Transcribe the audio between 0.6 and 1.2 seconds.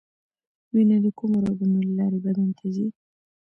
وینه د